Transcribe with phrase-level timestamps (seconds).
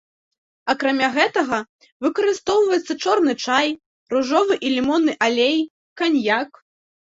[0.73, 1.59] Акрамя гэтага,
[2.05, 3.69] выкарыстоўваецца чорны чай,
[4.15, 5.57] ружовы і лімонны алей,
[6.03, 6.51] каньяк.